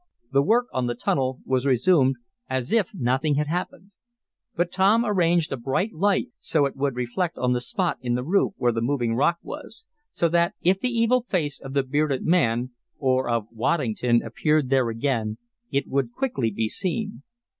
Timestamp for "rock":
9.13-9.37